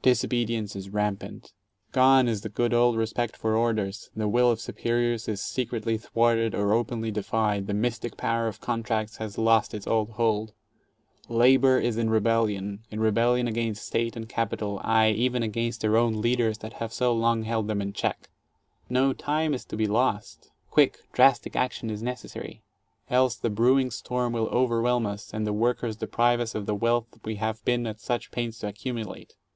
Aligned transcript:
Disobedience 0.00 0.76
is 0.76 0.90
rampant. 0.90 1.52
11 1.92 2.26
^one 2.26 2.28
is 2.30 2.42
the 2.42 2.48
good 2.48 2.72
old 2.72 2.96
respect 2.96 3.36
for 3.36 3.56
orders, 3.56 4.10
the 4.14 4.28
will 4.28 4.48
of 4.52 4.60
superiors 4.60 5.26
is 5.26 5.42
secretly 5.42 5.98
thwarted 5.98 6.54
or 6.54 6.72
openly 6.72 7.10
defied, 7.10 7.66
the 7.66 7.74
mystic 7.74 8.16
power 8.16 8.46
of 8.46 8.60
contracts 8.60 9.16
has 9.16 9.38
lost 9.38 9.74
its 9.74 9.84
old 9.88 10.10
hold. 10.10 10.52
Labor 11.28 11.80
is 11.80 11.96
in 11.96 12.10
rebellion— 12.10 12.78
in 12.92 13.00
rebellion 13.00 13.48
against 13.48 13.84
State 13.84 14.14
and 14.14 14.28
Capital, 14.28 14.80
aye, 14.84 15.10
even 15.10 15.42
against 15.42 15.80
their 15.80 15.96
own 15.96 16.20
leaders 16.20 16.58
that 16.58 16.74
have 16.74 16.92
so 16.92 17.12
long 17.12 17.42
held 17.42 17.66
them 17.66 17.82
in 17.82 17.92
check. 17.92 18.30
No 18.88 19.12
time 19.12 19.52
is 19.52 19.64
to 19.64 19.76
be 19.76 19.88
lost! 19.88 20.52
Quick, 20.70 21.00
drastic 21.12 21.56
action 21.56 21.90
is 21.90 22.04
necessary. 22.04 22.62
Else 23.10 23.34
the 23.34 23.50
brewing 23.50 23.90
storm 23.90 24.32
will 24.32 24.46
overwhelm 24.50 25.06
us, 25.06 25.34
and 25.34 25.44
the 25.44 25.52
workers 25.52 25.96
deprive 25.96 26.38
us 26.38 26.54
of 26.54 26.66
the 26.66 26.74
wealth 26.76 27.08
we 27.24 27.34
have 27.34 27.64
been 27.64 27.84
at 27.88 27.98
such 27.98 28.30
pains 28.30 28.60
to 28.60 28.68
accumulate. 28.68 29.34